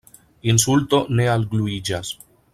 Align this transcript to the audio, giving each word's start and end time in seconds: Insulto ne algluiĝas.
Insulto 0.53 1.03
ne 1.19 1.29
algluiĝas. 1.35 2.13